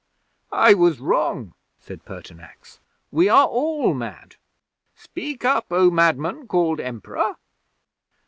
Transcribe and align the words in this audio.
'"I 0.51 0.73
was 0.73 0.99
wrong," 0.99 1.53
said 1.77 2.05
Pertinax. 2.05 2.79
"We 3.11 3.29
are 3.29 3.45
all 3.45 3.93
mad. 3.93 4.37
Speak 4.95 5.45
up, 5.45 5.67
O 5.71 5.91
Madman 5.91 6.47
called 6.47 6.79
Emperor!" 6.79 7.35